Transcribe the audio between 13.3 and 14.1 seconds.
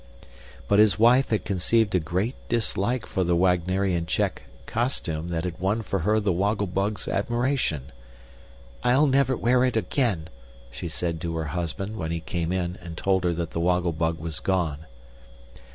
that the Woggle